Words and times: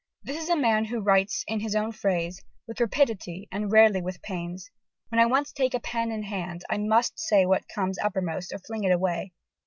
This 0.23 0.41
is 0.41 0.49
a 0.49 0.55
man 0.55 0.85
who 0.85 0.99
writes, 0.99 1.43
in 1.47 1.59
his 1.59 1.75
own 1.75 1.91
phrase, 1.91 2.43
"with 2.67 2.81
rapidity 2.81 3.47
and 3.51 3.71
rarely 3.71 4.01
with 4.01 4.23
pains.... 4.23 4.71
When 5.09 5.19
I 5.19 5.27
once 5.27 5.51
take 5.51 5.73
pen 5.83 6.11
in 6.11 6.23
hand, 6.23 6.63
I 6.71 6.79
must 6.79 7.19
say 7.19 7.45
what 7.45 7.67
comes 7.67 7.99
uppermost 7.99 8.51
or 8.51 8.57
fling 8.57 8.83
it 8.83 8.91
away." 8.91 9.33